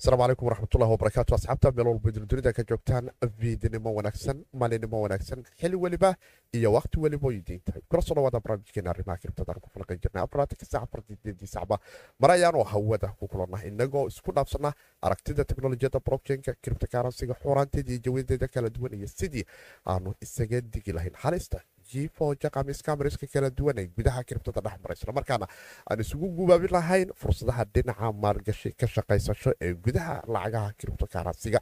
[0.00, 3.10] asalaamu calaykum waraxmatullahi wabarakaatu asxaabta meel walba durdunida ka joogtaan
[3.40, 6.14] viidnimo wanaagsan maalinimo wanaagsan xili weliba
[6.54, 10.22] iyo waqti weliba oo idiin tahay kula soo dhawaada barnaamijkeena arrimaha kiribtadaan ku falqan jirnay
[10.24, 11.78] afaraatanka saac afartideedii sacba
[12.18, 18.48] mar ayaanu hawada ku kulannah inagoo isku dhaafsana aragtida teknolojiyadda blockchainka kiribta karansiga iyo jawadeeda
[18.48, 19.44] kala duwan iyo sidii
[19.86, 21.12] aanu isaga digi lahayn.
[21.14, 21.60] Halista
[21.92, 25.46] jiifooja qamiiskaamariska kala duwan ee gudaha kiribtada dhex mara islamarkaana
[25.90, 31.60] aan isugu gubaabin lahayn fursadaha dhinaca maalgashi ka shaqaysasho ee gudaha lacagaha kiribto karansiga.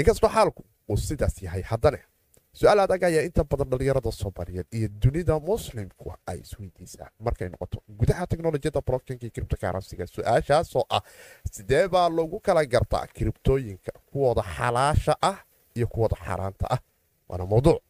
[0.00, 2.00] Inkastoo xaalku uu sidaas yahay haddane
[2.58, 7.08] su'aal adag ayaa inta badan dhallinyarada soomaaliyeed iyo dunida muslimku ay isweydiisaa.
[7.26, 11.02] Markay noqoto gudaha teknolojiyadda blockchainka iyo kiribto karansiga su'aashaasoo ah
[11.54, 15.38] sidee baa lagu kala gartaa kiribtooyinka kuwooda xalaasha ah
[15.76, 16.80] iyo kuwooda xaaraanta ah?
[17.28, 17.80] Waana mawduuc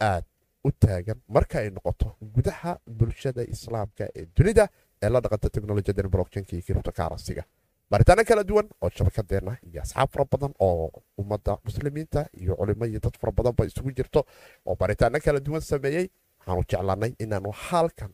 [0.00, 0.24] aad
[0.64, 4.68] u taagan marka ay noqoto gudaha bulshada islaamka ee dunida
[5.02, 7.44] ee la dhaqanta teknolojiyada blockchainka iyo kiribto karansiga
[7.90, 13.00] baaritaano kala duwan oo shabakadeenna iyo asxaab fara badan oo ummadda muslimiinta iyo culimo iyo
[13.04, 14.20] dad fara badanba isugu jirto
[14.66, 16.06] oo baaritaano kala duwan sameeyey.
[16.40, 18.12] Waxaanu jeclanay inaanu halkan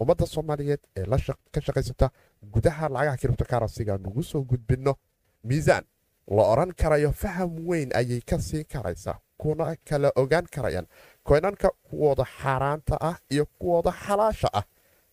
[0.00, 1.04] ummadda soomaaliyeed ee
[1.52, 2.10] ka shaqaysata
[2.54, 4.94] gudaha lacagaha kiribto karansiga nugu soo gudbinno.
[5.44, 5.84] Miisaan
[6.36, 10.86] la oran karayo faham weyn ayay ka siin karaysaa kuna kala ogaan karayaan.
[11.28, 14.64] Koynanka kuwooda xaaraanta ah iyo kuwooda xalaasha ah.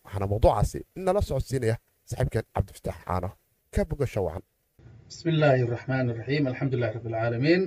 [0.04, 1.76] Waxaana mawduucaasi nala socodsiinaya
[2.10, 3.28] saaxiibkan cabdifataax caano.
[3.74, 4.42] Ka bogasho wacan
[5.08, 7.62] bismi illaahi araxmaan iraxiim alxamdulilahi rabbi alcaalamiin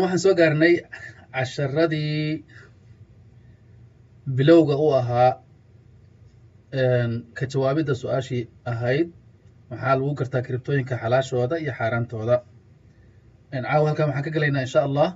[0.00, 0.74] waxaan soo gaarnay
[1.34, 2.44] casharadii
[4.36, 5.30] bilowga u ahaa
[7.38, 8.42] ka jawaabidda su'aashii
[8.72, 9.08] ahayd.
[9.70, 12.36] Maxaa lagu gartaa kiribtooyinka xalaashooda iyo xaaraantooda
[13.62, 15.08] caawa halkan waxaan ka gelaynaa insha allah.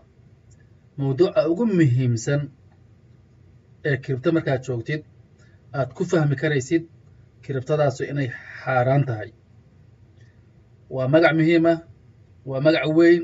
[0.98, 2.40] Mawduuca ugu muhiimsan
[3.88, 5.02] ee kiribto markaad joogtid
[5.78, 6.82] aad ku fahmi karaysid
[7.44, 8.28] kiribtadaasu inay
[8.62, 9.30] xaaraan tahay.
[10.94, 11.72] Waa magac muhiima
[12.50, 13.22] waa magac weyn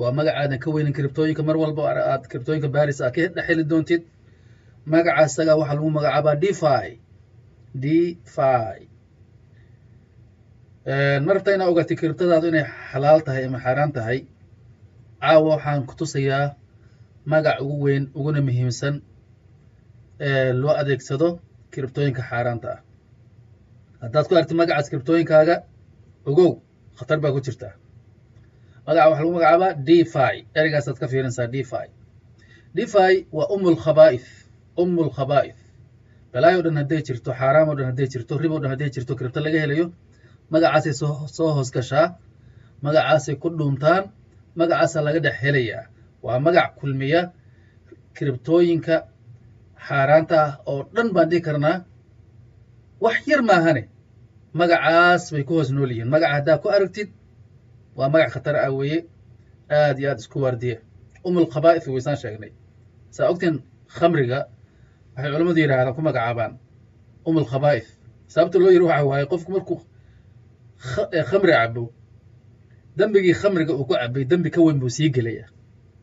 [0.00, 3.64] waa magac aadan ka weynin kiribtooyinka mar walba aad kiribtooyinka baris aad ka dhex heli
[3.70, 4.02] doontid.
[4.92, 6.90] Magaca isaga waxaa lagu magacaabaa defi
[7.82, 8.86] defi
[11.24, 14.18] ma rabta inaa ogaatay kiribtadaadu inay xalaal tahay ama xaaraan tahay
[15.26, 16.54] caawa waxaan ku tusayaa
[17.32, 18.94] magac ugu weyn uguna muhiimsan
[20.26, 21.28] ee loo adeegsado
[21.72, 22.80] kiribtooyinka xaaraanta ah.
[24.02, 25.56] Haddaad ku aragtid magacaas kiribtooyinkaaga
[26.30, 26.50] ogow
[26.98, 27.74] khatar baa ku jirtaa
[28.86, 31.84] magaca waxaa lagu magacaabaa defi erigaasaad ka fiirinaysaa defi
[32.76, 34.28] defi waa umul khabaa'ith
[34.82, 35.60] umul khabaa'ith.
[36.32, 39.40] Balaayo dhan hadday jirto xaaraam o dhan hadday jirto rib o dhan hadday jirto kiribto
[39.46, 39.86] laga helayo
[40.52, 40.94] magacaasay
[41.36, 42.06] soo hoos gashaa
[42.84, 44.04] magacaasay ku dhuuntaan
[44.58, 45.82] magacaasaa laga dhex helayaa.
[46.24, 47.20] Waa magac kulmiya
[48.16, 48.96] kiribtooyinka
[49.86, 51.84] xaaraanta ah oo dhan baan dhihi karnaa.
[53.00, 53.82] Wax yar maahane
[54.58, 56.08] magacaas bay ku hoos nool yihiin.
[56.14, 57.08] Magaca haddaa ku aragtid
[57.96, 58.98] waa magac khatar ah weeye.
[59.70, 60.78] Aad iyo aad isku waardiya
[61.26, 62.52] umul khabaa'ith waysaan sheegnay.
[63.10, 63.56] Saa ogteen
[63.96, 64.38] khamriga
[65.14, 66.52] waxay culammadu yidhahdaan ku magacaabaan
[67.28, 67.88] umul khabaa'ith
[68.32, 69.78] sababta loo yiri waxa waaye qofku markuu
[71.30, 71.82] khamri cabo
[72.98, 75.48] dembigii khamriga uu ku cabay dembi ka weyn buu sii gelayaa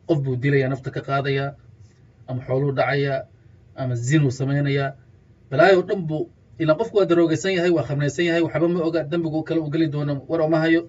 [0.08, 1.50] qof buu dilayaa nafta ka qaadayaa
[2.28, 3.26] ama xooluu dhacayaa
[3.80, 4.90] ama zinuu samaynayaa
[5.50, 9.42] balaayo dhan buu ilaan qofku waa daroogaysan yahay waa khamraysan yahay waxba ma oga dembigu
[9.46, 10.82] kale uu geli doono war oma hayo.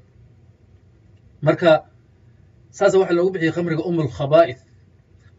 [1.42, 1.72] Marka
[2.78, 4.62] saasa waxaa loogu bixiyay khamriga umul khabaa'ith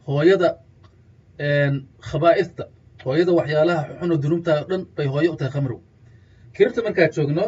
[0.06, 0.48] hooyada
[2.08, 2.64] khabaa'ithta
[3.04, 5.80] hooyada waxyaalaha xuno dunuubta o dhan bay hooyo u tahay khamrigu.
[6.54, 7.44] Kiribta markaad joogno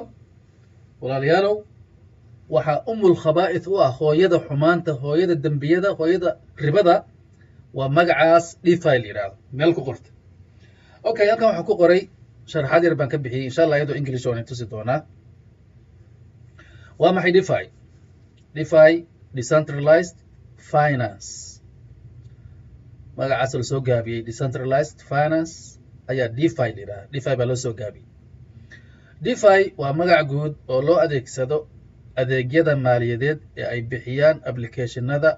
[1.02, 1.56] walaalayaalow
[2.54, 6.30] waxaa umul khabaa'ith u ah hooyada xumaanta hooyada dembiyada hooyada
[6.64, 6.94] ribada
[7.78, 10.08] waa magacaas defi la yidhaahdo meel ku qorta.
[11.08, 12.00] Okay halkan waxaa ku qoray
[12.50, 15.00] sharaxaad yar baan ka bixiyey insha allah iyadoo english waan tusi doonaa
[17.00, 17.64] waa maxay defi
[18.56, 19.06] defi
[19.36, 20.16] decentralized
[20.72, 21.28] finance.
[23.16, 25.52] Magacaas la gaabiyey decentralized finance
[26.10, 28.06] ayaa defi la defi baa loo soo gaabiyey.
[29.24, 31.58] Defi waa magac guud oo loo adeegsado
[32.20, 35.30] adeegyada maaliyadeed ee ay bixiyaan applicationada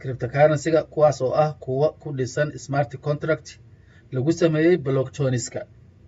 [0.00, 3.46] criptocurrencyga kuwaas oo ah kuwa ku dhisan smart contract
[4.14, 5.60] lagu sameeyey blockchainiska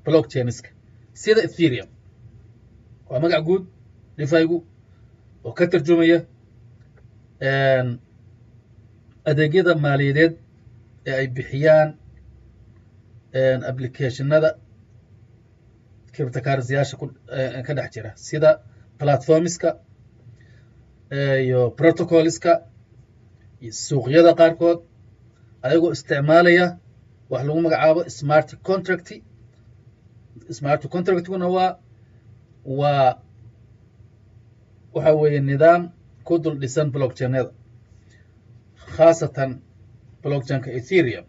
[0.04, 0.68] blockchainiska
[1.22, 1.88] sida ethereum.
[3.08, 3.64] Waa magac guud
[4.18, 4.56] defigu
[5.46, 6.18] oo ka tarjumaya
[9.30, 10.34] adeegyada maaliyadeed
[11.06, 11.88] ee ay bixiyaan
[13.70, 14.50] applicationada
[16.14, 16.96] criptocurrencyyaasha
[17.66, 18.50] ka dhex jira sida
[19.00, 19.70] platformiska
[21.44, 22.52] iyo protocolska
[23.62, 24.78] iyo suuqyada qaarkood
[25.66, 26.66] ayagoo isticmaalaya
[27.30, 29.08] wax lagu magacaabo smart contract.
[30.58, 31.70] Smart contractguna waa
[32.80, 33.18] waa
[34.94, 35.82] waxa weeye nidaam
[36.26, 37.50] ku dul dhisan blockchainada
[38.96, 39.50] khaasatan
[40.22, 41.24] blockchainka ethereum.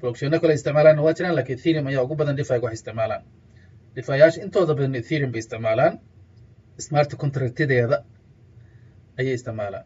[0.00, 3.22] Blockchaino kale isticmaalaan waa jiraan laakiin ethereum ayaa ugu badan defiga wax isticmaalaan.
[3.94, 5.94] Defiyaasha intooda badan ethereum bay isticmaalaan
[6.78, 8.04] smart contractadeeda
[9.18, 9.84] ayay isticmaalaan.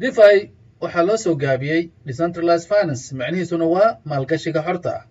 [0.00, 5.04] Defi waxaa loo soo gaabiyey decentralized finance macnihiisuna waa maalgashiga xorta ah.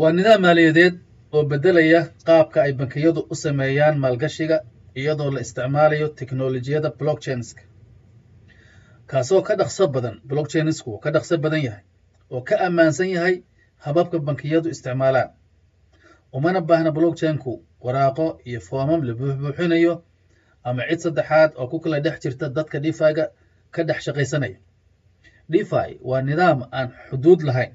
[0.00, 0.94] Waa nidaam maaliyadeed
[1.32, 4.56] oo beddelaya qaabka ay bankiyadu u sameeyaan maalgashiga
[5.00, 7.62] iyadoo la isticmaalayo teknolojiyada blockchainska
[9.10, 11.84] kaasoo ka dhaqso badan blockchainsku ka dhaqso badan yahay
[12.30, 13.34] oo ka ammaansan yahay
[13.84, 15.30] hababka bankiyadu isticmaalaan
[16.32, 17.52] umana baahna blockchainku
[17.84, 19.94] waraaqo iyo foomam la buuxbuuxinayo
[20.68, 23.24] ama cid saddexaad oo ku kala dhex jirta dadka defiga
[23.74, 24.58] ka dhex shaqaysanaya
[25.52, 27.72] defi waa nidaam aan xuduud lahayn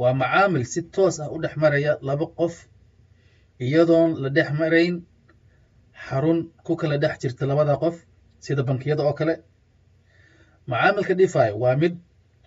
[0.00, 2.54] waa macaamil si toos ah u dhex maraya laba qof
[3.64, 4.94] iyadoon la dhex marayn
[6.06, 7.96] xarun ku kala dhex jirta labada qof
[8.44, 9.34] sida bankiyada oo kale
[10.70, 11.94] macaamilka defi waa mid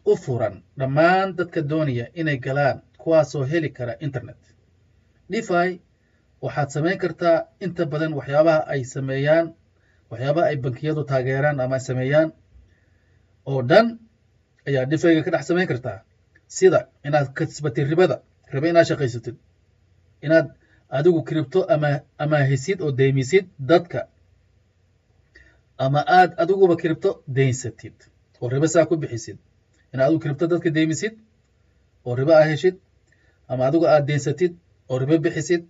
[0.06, 4.38] u furan dhammaan dadka doonaya inay galaan kuwaasoo heli kara internet
[5.33, 5.72] defi
[6.44, 9.45] waxaad samayn kartaa inta badan waxyaabaha ay sameeyaan
[10.12, 12.30] waxyaabaha ay bankiyadu taageeraan ama sameeyaan.
[13.50, 13.86] Oo dhan
[14.68, 15.98] ayaa defiga ka dhex samayn kartaa
[16.57, 18.16] sida inaad kasbatid ribada
[18.54, 19.36] ribe inaad shaqaysatid.
[20.25, 20.48] Inaad
[20.98, 21.89] adigu kiribto ama
[22.24, 24.00] amaahisid oo deymisid dadka.
[25.84, 27.95] Ama aad adiguba kiribto deynsatid
[28.42, 29.38] oo ribe saa ku bixisid.
[29.94, 31.13] Inaad adigu kiribto dadka deymisid
[32.06, 32.75] oo ribe aa heshid.
[33.51, 34.54] Ama adigu aad deynsatid
[34.92, 35.62] oo ribe bixisid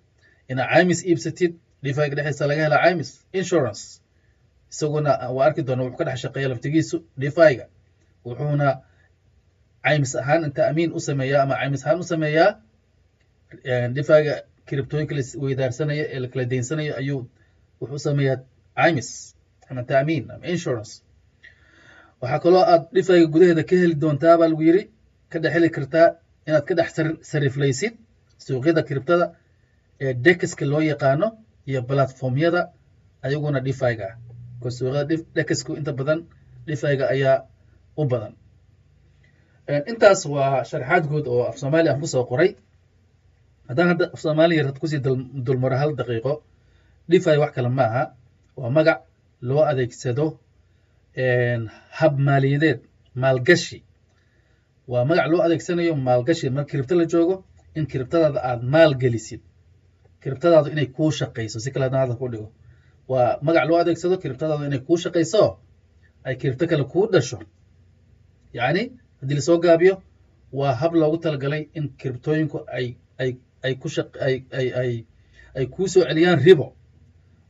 [0.51, 1.51] inaad caymis iibsatid
[1.85, 3.09] defiga dhexdiisa laga helaa caymis
[3.39, 3.83] insurance.
[4.71, 7.65] Isaguna waa arki doona wuxuu ka dhex shaqeeya laftigiisu defiga
[8.25, 8.67] wuxuuna
[9.85, 12.49] caymis ahaan inta amiin u sameeyaa ama caymis ahaan u sameeyaa
[13.97, 14.33] defiga
[14.67, 17.21] kiribtooyinka la weydaarsanayo ee lakala deynsanayo ayuu
[17.81, 18.37] wuxuu sameeyaa
[18.79, 19.09] caymis
[19.69, 20.93] ama taamiin ama insurance.
[22.21, 24.83] Waxaa kaloo aad defiga gudaheeda ka heli doontaa baa lagu yiri
[25.31, 26.07] ka dhex heli kartaa
[26.47, 26.89] inaad ka dhex
[27.31, 27.93] sariflaysid
[28.45, 29.25] suuqyada kiribtada
[30.03, 31.27] ee dekiska loo yaqaano
[31.69, 32.61] iyo platformyada
[33.25, 34.15] ayaguna defiga ah.
[34.77, 35.03] Suuqyada
[35.37, 36.19] dekisku inta badan
[36.67, 37.37] defiga ayaa
[38.01, 38.33] u badan.
[39.91, 42.49] Intaas waa sharaxaad guud oo af soomaali aan ku soo qoray.
[43.67, 44.99] Haddaan hadda af soomaaliya rad ku sii
[45.45, 46.33] dulmaro hal daqiiqo
[47.09, 48.03] defi wax kale ma aha.
[48.57, 48.99] Waa magac
[49.47, 50.25] loo adeegsado
[51.99, 52.79] hab maaliyadeed
[53.21, 53.77] maalgashi.
[54.91, 57.35] Waa magac loo adeegsanayo maalgashi marka kiribto la joogo
[57.77, 59.41] in kiribtadaada aad maal gelisid.
[60.23, 62.47] Kiribtadaadu inay kuu shaqayso si kale haddaan hadda ku dhigo.
[63.11, 65.43] Waa magac loo adeegsado kiribtadaadu inay kuu shaqayso
[66.27, 67.37] ay kiribto kale kuu dhasho.
[68.57, 68.83] Yacni
[69.19, 69.95] haddii la soo gaabiyo
[70.59, 72.87] waa hab loogu talagalay in kiribtooyinku ay
[73.23, 73.31] ay
[73.63, 73.73] ay
[75.73, 76.67] kuu soo celiyaan ribo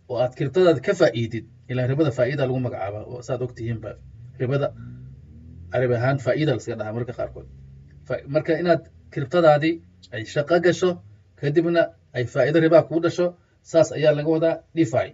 [0.10, 1.46] oo aad kiribtadaada ka faa'iidid.
[1.70, 3.90] Ilaan ribada faa'iida lagu magacaaba oo saad ogtihiinba
[4.42, 4.68] ribada
[5.72, 7.48] carabi ahaan faa'iida laska dhahaa marka qaarkood.
[8.34, 8.82] Marka inaad
[9.14, 9.74] kiribtadaadii
[10.14, 10.90] ay shaqo gasho
[11.40, 11.82] kadibna
[12.14, 13.26] ay faa'iido ribaa kuu dhasho
[13.62, 15.08] saas ayaa laga wadaa defi.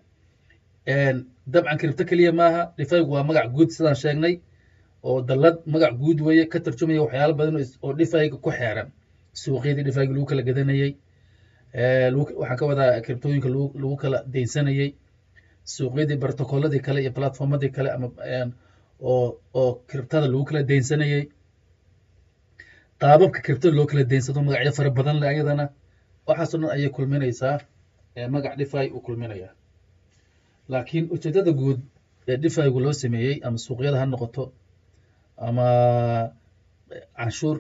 [1.54, 4.40] Dabcan kiribto keliya maaha defigu waa magac guud sidaan sheegnay
[5.04, 8.88] oo dallad magac guud weeye ka tarjumaya waxyaalo badan oo defiga ku xeeran.
[9.34, 10.92] Suuqyadii defiga lagu kala gadanayey
[12.40, 14.90] waxaan ka wadaa kiribtooyinka lagu kala deynsanayey
[15.74, 18.08] suuqyadii brotocolladii kale iyo platformadii kale ama
[19.02, 21.30] oo kiribtada lagu kala deynsanayey
[23.02, 25.66] qaababka kiribtada loo kala deynsado magacyo fara badan leh ayadana
[26.28, 27.58] waxaasoo dhan ayay kulminaysaa
[28.34, 29.52] magac defi uu kulminayaa.
[30.72, 31.80] Laakiin ujeedada guud
[32.28, 34.44] ee defigu loo sameeyey ama suuqyada ha noqoto
[35.48, 35.68] ama
[37.18, 37.56] canshuur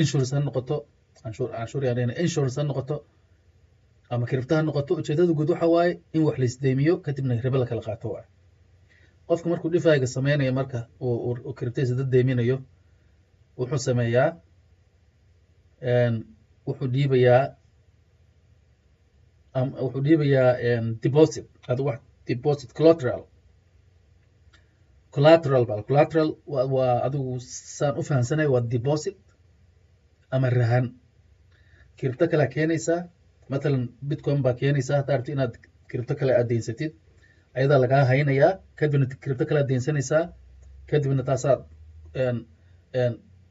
[0.00, 0.76] insurance ha noqoto
[1.22, 2.96] canshuur canshuur yaan insurance ha noqoto
[4.10, 7.82] ama kiribta ha noqoto ujeedada guud waxa waaye in wax laisdeymiyo kadibna ribe la kala
[7.88, 8.24] qaato waa
[9.28, 12.56] qofka markuu defiga sameynayo marka uu kiribtadiisa dad deyminayo
[13.58, 14.28] wuxuu sameeyaa
[16.66, 17.42] wuxuu dhiibayaa
[19.84, 20.50] wuxuu dhiibayaa
[21.02, 21.46] deposit.
[21.70, 23.22] Adu wax deposit collateral.
[25.14, 29.16] Collateral bal collateral waa adigu saan u fahamsanay waa deposit
[30.30, 30.86] ama rahan.
[31.96, 33.00] Kiribto kale keenaysaa
[33.50, 35.54] matalan bitcoin baa keenaysaa haddaa rabti inaad
[35.90, 36.92] kiribto kale aad deysatid
[37.56, 38.52] ayadaa lagaa haynayaa.
[38.78, 40.22] Kadibna kiribto kale aad deynsanaysaa
[40.90, 41.60] kadibna taasaad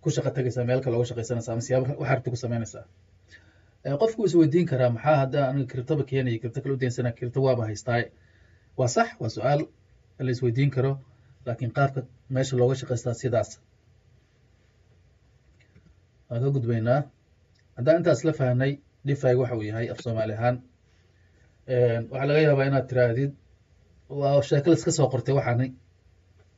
[0.02, 2.84] ku shaqo tagaysaa meel kale oga shaqaysanaysaa ama siyaaba waxa rabti ku samaynaysaa
[4.02, 4.34] qofku is
[4.72, 8.06] karaa maxaa hadda aniga kiribtoba keenaya kiribto kale u deynsanaa kiribto waaba haystaaye
[8.80, 9.62] waa sax waa su'aal
[10.26, 10.92] la isweydiin karo
[11.46, 12.00] laakiin qaabka
[12.34, 13.50] meesha looga shaqaystaa sidaas.
[16.30, 17.00] Waan ka gudbaynaa
[17.78, 18.72] haddaan intaas la fahnay
[19.08, 20.56] defiga waxa uu yahay af soomaali ahaan.
[22.12, 23.32] Waxaa laga yaabaa inaad tiraahdid
[24.20, 25.68] waa sheeko la iska soo qortay waxaani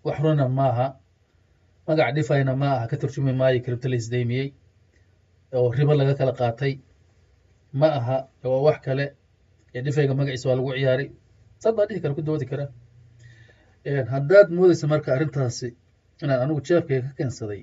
[0.06, 0.86] wax runa maaha
[1.90, 4.48] magac dhifayna ma aha ka turjumi maayo kiribto la isdeymiyey
[5.56, 6.74] oo ribo laga kala qaatay.
[7.80, 9.06] Ma aha waa wax kale
[9.76, 11.08] ee dhifayga magaciisa waa lagu ciyaaray.
[11.62, 12.66] Dad baa dhihi kara ku doodi kara.
[14.14, 15.68] Haddaad moodeysa marka arrintaasi
[16.24, 17.62] inaan anigu jeefkayga ka keensaday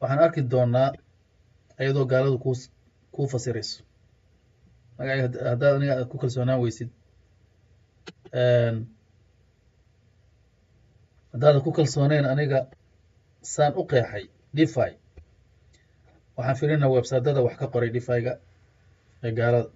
[0.00, 0.88] waxaan arki doonaa
[1.80, 2.50] iyadoo gaaladu ku
[3.14, 3.82] kuu fasirayso.
[4.98, 6.90] Magaciga haddaad aniga aad ku kalsoonaan weysid
[11.32, 12.60] haddaadan ku kalsooneyn aniga
[13.52, 14.24] saan u qeexay
[14.56, 14.90] defi
[16.36, 18.32] waxaan firinaa websitedada wax ka qoray defiga
[19.26, 19.70] ee gaalada.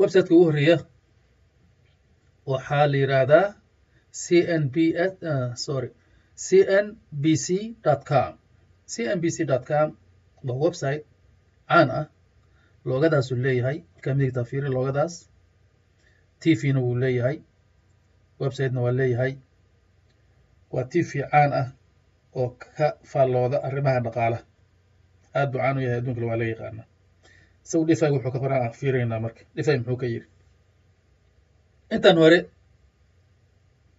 [0.00, 0.76] Websiteka ugu horreeya
[2.52, 3.46] waxaa la yidhaahdaa
[4.22, 4.24] c
[4.60, 4.76] n b
[5.10, 5.12] s
[5.64, 5.90] sorry
[6.44, 6.48] c
[6.84, 6.86] n
[7.22, 7.46] b c
[7.84, 8.32] dot com.
[8.92, 9.88] C n b c dot com
[10.46, 11.02] waa website
[11.70, 12.06] caan ah
[12.88, 15.14] loogadaasuu leeyahay halkaa midigtaa fiiri loogadaas
[16.40, 17.36] t v-na wuu leeyahay
[18.40, 19.32] websitena waa leeyahay.
[20.72, 21.68] Waa t v caan ah
[22.38, 24.42] oo ka faallooda arrimaha dhaqaalaha
[25.38, 26.86] aad buu caan u yahay addunkale waa laga yaqaanaa.
[27.64, 29.42] Isagu dhifayga wuxuu ka qoran fiiraynaa marka.
[29.56, 30.28] Dhifay muxuu ka yidhi
[31.94, 32.38] intan hore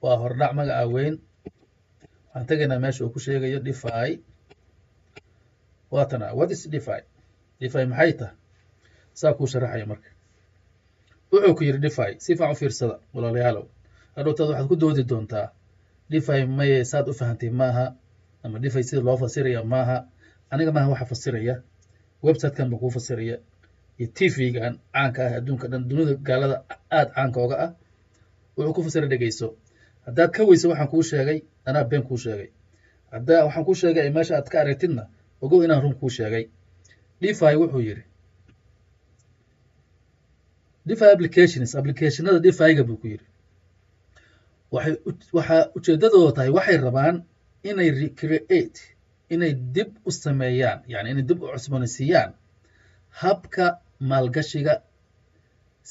[0.04, 1.16] waa hordhac magaca weyn.
[2.30, 4.12] Waxaan tegaynaa meesha uu ku sheegayo defi.
[5.94, 6.98] Waatana what is defi?
[7.62, 8.36] Defi maxay tahay?
[9.20, 10.10] Saa kuu sharaxaya marka.
[11.32, 13.66] Wuxuu ku yidhi defi si fiican u fiirsada walaalayaalow
[14.20, 15.48] hadhowtaad waxaad ku doodi doontaa
[16.12, 17.86] defi maye saad u fahantay maaha
[18.44, 19.98] ama defi sida loo fasiraya maaha.
[20.52, 21.56] Aniga maaha waxa fasiraya
[22.24, 23.38] websitekan baa kuu fasiraya
[24.00, 26.56] iyo t v-gan caanka ah adduunka dhan dunida gaalada
[26.92, 27.72] aada caanka oga ah
[28.58, 29.48] wuxuu ku fasira dhegeyso
[30.06, 32.50] haddaad ka weysa waxaan kuu sheegay anaa been kuu sheegay.
[33.12, 35.04] Haddaa waxaan kuu sheegay ay meesha aad ka aragtidna
[35.42, 36.46] ogow inaan run kuu sheegay.
[37.22, 38.04] Defi wuxuu yidhi
[40.88, 43.26] defi applications applicationada defi-ga buu ku yidhi
[44.72, 47.16] waxaa ujeeddadooda tahay waxay rabaan
[47.70, 48.80] inay recreate
[49.34, 52.32] inay dib u sameeyaan yani inay dib u cusboonaysiiyaan
[53.22, 53.66] habka
[54.12, 54.74] maalgashiga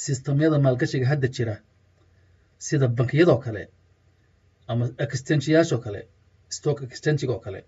[0.05, 1.57] sistamyada maalgashiga hadda jira
[2.67, 3.63] sida bankiyadoo kale
[4.71, 6.01] ama extenjiyaashoo kale
[6.57, 7.61] stock extenjiga oo kale.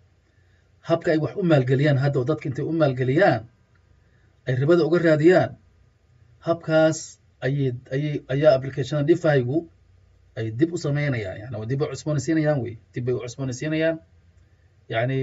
[0.88, 3.42] Habka ay wax u maalgeliyaan hadda oo dadka intay u maalgeliyaan
[4.46, 5.50] ay ribada uga raadiyaan
[6.46, 6.98] habkaas
[7.44, 9.58] ayay ayay ayaa applicationada defi-gu
[10.38, 13.96] ay dib u sameynayaan yani waa dib u cusboonaysiinayaan wey dib bay u cusboonaysiinayaan
[14.94, 15.18] yani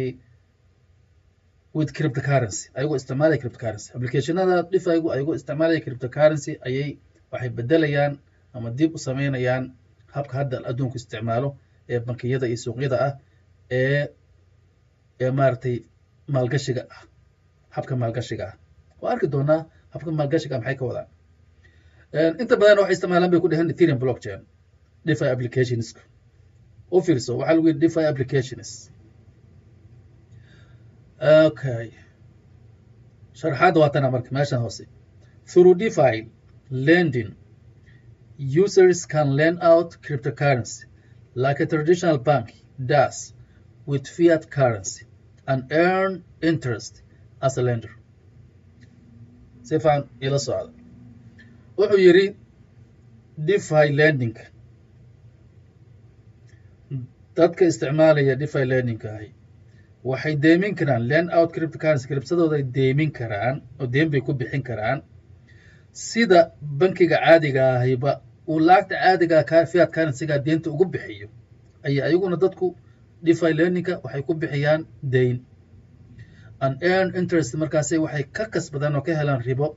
[1.77, 3.87] with cryptocurrency ayagoo isticmaalaya cryptocurrency.
[3.95, 6.89] Applicationada defi-gu ayagoo isticmaalaya cryptocurrency ayay
[7.31, 8.13] waxay bedelayaan
[8.55, 9.63] ama dib u sameynayaan
[10.15, 11.49] habka hadda adduunku isticmaalo
[11.91, 13.13] ee bankiyada iyo suuqyada ah
[13.79, 14.03] ee
[15.23, 15.75] ee maaragtay
[16.35, 17.01] maalgashiga ah
[17.75, 18.53] habka maalgashiga ah.
[19.01, 19.59] Waa arki doonaa
[19.93, 21.07] habka maalgashiga maxay ka wadaan?
[22.41, 24.41] Inta badan waxay isticmaalaan bay ku dheheen ethereum blockchain
[25.09, 26.01] defi applicationska
[26.91, 28.69] u fiirso waxaa lagu yidhi defi applications.
[31.47, 31.85] Okay.
[33.39, 34.83] Sharaxaadda waa tana marka meeshan hoose.
[35.51, 36.13] Through defi
[36.69, 37.35] lending.
[38.63, 40.85] Users can lend out cryptocurrency
[41.33, 42.53] like a traditional bank
[42.93, 43.33] does
[43.85, 45.05] with fiat currency
[45.47, 47.01] and earn interest
[47.41, 47.93] as a lender.
[49.63, 50.73] Si fiican ila socda.
[51.77, 52.25] Wuxuu yidhi
[53.49, 54.45] defi lendingka
[57.37, 59.29] dadka isticmaalaya defi lendingka ahi
[60.09, 64.63] waxay deemin karaan lend out cryptocurrency criptadooda ay deemin karaan oo deen bay ku bixin
[64.69, 64.99] karaan.
[65.91, 66.39] Sida
[66.79, 68.11] bankiga caadiga ahiba
[68.49, 71.27] uu lacagta caadiga fiat currencyga deenta ugu bixiyo
[71.85, 72.67] ayay ayaguna dadku
[73.25, 74.81] defi lendingka waxay ku bixiyaan
[75.13, 75.37] deyn.
[76.65, 79.67] An earn interest markaasay waxay ka kasbadaan oo ka helaan ribo.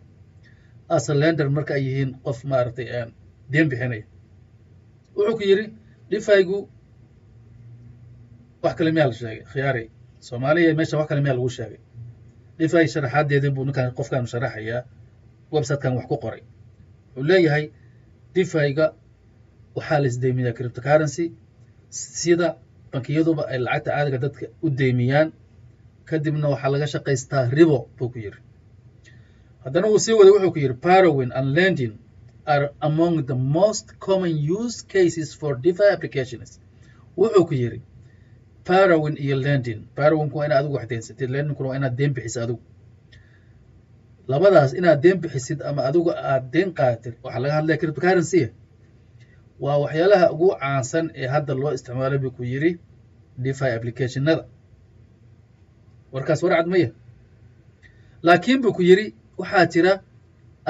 [0.88, 2.86] As a lender marka ay yihiin qof maaragtay
[3.52, 4.04] deen bixinaya.
[5.16, 5.64] Wuxuu ku yidhi
[6.10, 6.58] defi-gu
[8.62, 9.84] wax kale miyaa la sheegay khiyaari.
[10.26, 11.78] Soomaaliya meesha wax kale miyaa lagu sheegay.
[12.58, 14.80] Defi sharaxaadeedin buu ninkan qofkan sharaxayaa
[15.52, 16.42] websitekan wax ku qoray.
[17.16, 17.64] Wuxuu leeyahay
[18.34, 18.86] defi-ga
[19.76, 21.24] waxaa la isdeymiyaa cryptocurrency
[22.20, 22.48] sida
[22.92, 25.28] bankiyaduba ay lacagta caadiga dadka u deymiyaan
[26.08, 28.40] kadibna waxaa laga shaqaystaa ribo buu ku yidhi.
[29.64, 31.94] Haddana uu sii waday wuxuu ku yidhi parowin and lending
[32.46, 36.50] are among the most common use cases for defi applications
[37.18, 37.78] wuxuu ku yidhi
[38.64, 41.30] parowin iyo lending parowinku waa inaad adigu wax deensatid.
[41.60, 42.60] Waa inaad deen bixisid adigu
[44.28, 48.42] labadaas inaad deen bixisid ama adigu aad deen qaadatid waxaa laga hadlaya cryptocurrency
[49.64, 52.70] waa waxyaalaha ugu caansan ee hadda loo isticmaalo buu ku yidhi
[53.44, 54.44] defi applicationada
[56.12, 56.88] warkaas warcad maya
[58.26, 59.06] laakiin buu ku yidhi
[59.40, 59.92] waxaa jira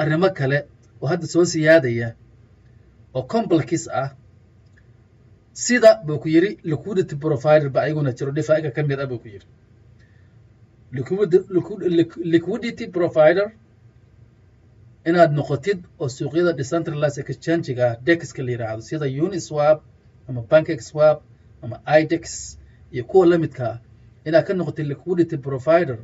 [0.01, 0.57] arrimo kale
[1.01, 2.07] oo hadda soo siyaadaya
[3.17, 4.09] oo complex ah
[5.53, 9.27] sida buu ku yidhi liquidity provider ba ayaguna jiro dhifaaiga ka mid ah buu ku
[9.27, 9.45] yidhi
[12.33, 13.51] liquidity provider
[15.05, 19.81] inaad noqotid oo suuqyada decentralized exchangiga ah dexka la yidhaahdo sida uniswap
[20.27, 21.21] ama bankexwap
[21.63, 22.57] ama idex
[22.91, 23.77] iyo kuwa la midka ah
[24.25, 25.97] inaad ka noqotid liquidity provider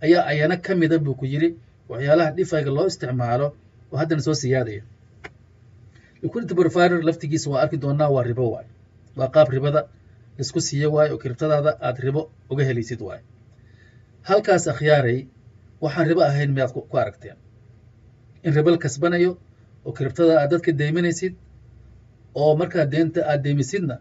[0.00, 1.54] ayaa ayana ka mida buu ku yidhi
[1.88, 3.46] waxyaalaha dhifayga loo isticmaalo
[3.92, 4.82] oo haddana soo siyaadaya.
[6.22, 8.68] Liquidity provider laftigiisa waa arki doonaa waa ribo waayo
[9.18, 9.80] waa qaab ribada
[10.36, 12.20] la isku siiyo waayo oo kiribtadaada aad ribo
[12.50, 13.24] uga helaysid waayo.
[14.28, 15.18] Halkaas akhyaaray
[15.82, 17.36] waxaan ribo ahayn miyaad ku aragteen.
[18.46, 19.30] In ribo la kasbanayo
[19.86, 21.34] oo kiribtada aad dadka deyminaysid
[22.40, 23.96] oo markaa deenta aad deymisidna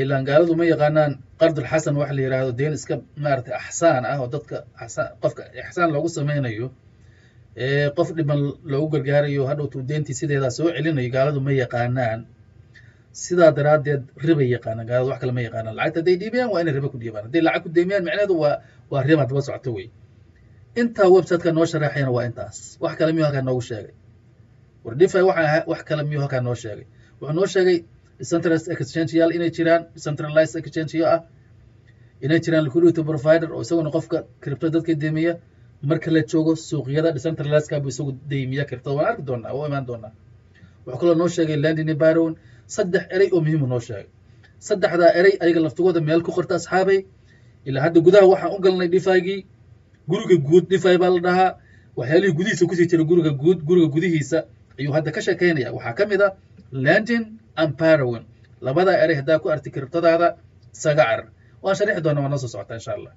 [0.00, 4.28] ilaan gaaladu ma yaqaanaan qardul xasan waxa la yidhaahdo deen iska maaragtay axsaan ah oo
[4.34, 4.56] dadka
[5.22, 6.66] qofka ixsaan loogu sameynayo
[7.64, 8.40] ee qof dhiban
[8.72, 12.20] loogu gargaarayo hadhowtuu deentii sideedaa soo celinayo gaaladu ma yaqaanaan
[13.22, 15.74] sidaa daraaddeed ribay yaqaanaan gaaladu wax kale ma yaqaanaan.
[15.78, 17.24] Lacagta hadday dhiibiyaan waa inay ribo ku dhiibaan.
[17.26, 18.54] Hadday lacag ku deymiyaan micnaheedu waa
[18.92, 19.86] waa riba daba socoto wey.
[20.80, 22.56] Intaa websiteka noo sharaxayana waa intaas.
[22.82, 23.94] Wax kale miyuu halkaa noogu sheegay?
[24.84, 26.86] War dhify waxa wax kale miyuu halkaa noo sheegay?
[27.20, 27.78] Wuxuu noo sheegay
[28.18, 31.20] decentralized exchangeyaal inay jiraan decentralized exchangeyo ah.
[32.24, 35.32] Inay jiraan liquidity provider oo isaguna qofka kiribto dadka deymiya
[35.88, 40.12] marka la joogo suuqyada decentralizedka buu isagu deymiya kiribtada waan arki doonaa oo imaan doonaa.
[40.86, 42.32] Wuxuu kaloo noo sheegay landing baron
[42.66, 44.06] saddex erey oo muhiimu noo sheegay.
[44.58, 47.04] Saddexdaa erey ayaga laftigooda meel ku qorta asxaabay.
[47.64, 49.46] Ilaa hadda gudaha waxaan u galnay dhifagii
[50.08, 51.50] guriga guud dhifay baa la dhahaa.
[51.96, 54.38] Waxyaalihii gudihiisa ku sii jira guriga guud guriga gudihiisa
[54.78, 55.72] ayuu hadda ka sheekeynaya.
[55.76, 56.28] Waxaa ka mid a
[56.72, 57.24] landing
[57.56, 58.24] and barowin
[58.60, 60.36] labadaa erey haddaa ku arti kiribtadaada
[60.74, 61.28] isaga
[61.62, 63.12] waan sharixi doonaa waa noo soo socotaa insha allah.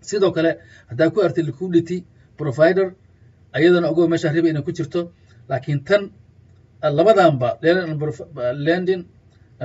[0.00, 0.50] Sidoo kale
[0.90, 2.04] haddaa ku arti liquidity
[2.36, 2.94] provider
[3.56, 5.00] ayadana ogow meesha riba inay ku jirto
[5.48, 6.02] laakiin tan
[6.82, 7.58] labadanba
[8.66, 9.02] landing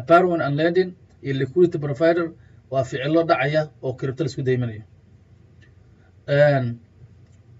[0.07, 0.89] barowin and landing
[1.23, 2.31] iyo liquidity provider
[2.71, 4.83] waa ficilo dhacaya oo kiribto la isku deyminayo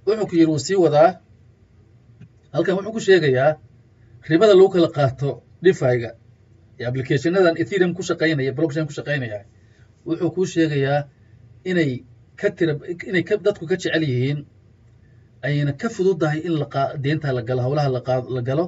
[0.06, 1.20] wuxuu ku yidhi wuu sii wadaa.
[2.54, 3.58] Halkan wuxuu ku sheegayaa
[4.30, 5.30] ribada lagu kala qaato
[5.64, 6.10] dhifayga
[6.80, 9.40] iyo applicationadan ethereum ku shaqaynaya blockchain ku shaqaynaya
[10.06, 11.08] wuxuu kuu sheegayaa
[11.70, 12.04] inay
[12.40, 12.74] ka tira
[13.10, 14.40] inay dadku ka jecel yihiin
[15.46, 16.68] ayna ka fududahay in la
[17.04, 17.90] deenta la galo howlaha
[18.36, 18.66] la galo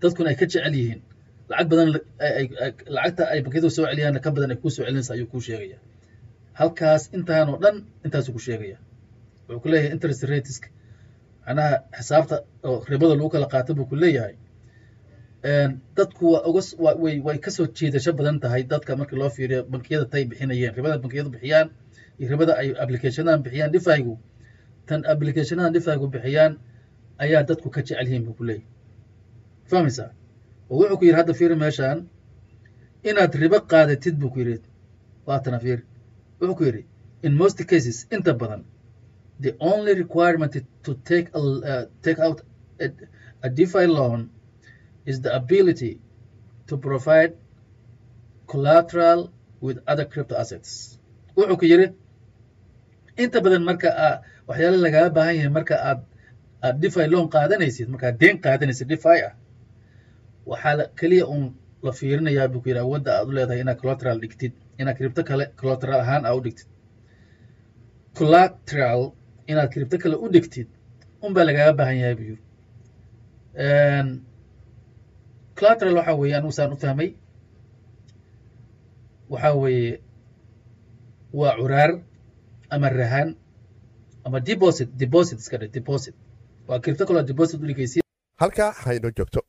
[0.00, 1.00] dadkuna ay ka jecel yihiin.
[1.50, 1.88] Lacag badan
[2.96, 5.78] lacagta ay bankiyadu soo celiyaanna ka badan ay kuu soo celinaysa ayuu kuu sheegaya.
[6.58, 8.78] Halkaas intaanoo dhan intaasuu ku sheegaya.
[9.48, 10.68] Wuxuu ku leeyahay interest rateska
[11.46, 12.36] macnaha xisaabta
[12.68, 14.34] oo ribada lagu kala qaato buu ku leeyahay.
[15.96, 16.60] Dadku waa uga
[17.04, 20.98] way way ka soo jiidasho badan tahay dadka markii loo fiiriyo bankiyada tay bixinayeen ribada
[20.98, 21.68] bankiyadu bixiyaan
[22.18, 24.14] iyo ribada ay applicationadan bixiyaan dhifaygu
[24.88, 26.52] tan applicationadan dhifaygu bixiyaan
[27.22, 28.66] ayaa dadku ka jecel yihiin buu ku leeyahay
[29.70, 30.10] fahmaysaa
[30.70, 31.98] oo wuxuu ku yidhi hadda fiiri meeshaan
[33.08, 34.58] inaad ribo qaadatid buu ku yidhi.
[35.28, 35.82] Waatana fiiri.
[36.40, 36.82] Wuxuu ku yidhi
[37.26, 38.62] in most cases inta badan
[39.44, 40.52] the only requirement
[40.86, 41.40] to take a,
[41.72, 42.38] uh, take out
[42.84, 42.86] a,
[43.46, 44.20] a DeFi loan
[45.10, 45.92] is the ability
[46.68, 47.32] to provide
[48.46, 49.20] collateral
[49.60, 50.98] with other crypto assets.
[51.36, 51.86] wuxuu ku yidhi
[53.22, 54.14] inta badan marka aa
[54.48, 56.00] waxyaala lagaga baahan yahay marka aad
[56.66, 59.32] aad DeFi loan qaadanaysid markaad deen qaadanaysid DeFi ah
[60.50, 61.42] waxaa keliya un
[61.82, 65.44] la fiirinayaa buu ku yidhi awoodda aad u leedahay inaad collateral dhigtid inaad crypto kale
[65.60, 66.68] collateral ahaan aa u dhigtid.
[68.18, 69.02] Collateral
[69.50, 70.68] inaad kiribto kale u dhigtid
[71.26, 72.42] unbaa lagaaga baahan yahay buu yiri
[75.58, 77.10] collateral waxa weeye anigu saan u fahmay.
[79.32, 80.00] Waxa weeye
[81.32, 81.90] waa curaar
[82.70, 83.28] ama rahan
[84.24, 86.14] ama deposit deposit iska dhe deposit.
[86.68, 88.02] Waa kiribto kaloo deposit u dhigaysid
[88.40, 89.40] halkaa haynoo joogto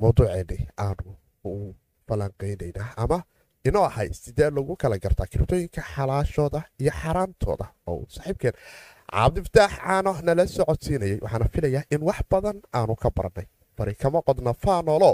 [0.00, 1.74] mawduuceennii aanu u
[2.08, 3.18] falanqaynaynaa ama
[3.68, 8.54] inoo ahay sidee lagu kala gartaa kiribtooyinka xalaashooda iyo xaaraantooda oo saaxiibkeen
[9.12, 13.46] cabdifataax caano nala socodsiinayay waxaana filayaa in wax badan aanu ka barannay
[13.78, 15.12] bari kama qodna faanolo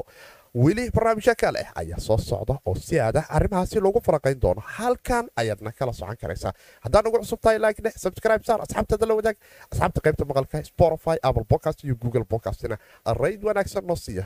[0.64, 4.62] weli barnaamijyo kale ayaa soo socda oo si aada arrimahaasi loogu falanqayn doono.
[4.76, 6.52] Halkan ayaadna kala socon karaysaa.
[6.84, 9.36] Haddaan ugu cusub tahay like dheh subscribe saar asxaabtada la wadaag
[9.72, 12.76] asxaabta qaybta maqalka spotify apple podcast iyo google podcastina.
[13.22, 14.24] Rayd wanaagsan noo siiya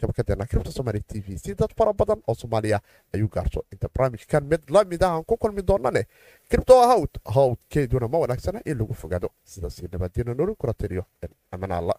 [0.00, 2.80] shabakadeena kribta somaali t v si dad fara badan oo soomaaliya
[3.14, 6.02] ayuu gaarto inta barnaamijkan mid la mid ah aan ku kulmi doonane
[6.50, 11.04] kribto hawd hawdkeeduna ma wanaagsana in lagu fogaado sidaasi nabadina noli kula tiriyo
[11.52, 11.94] aman alla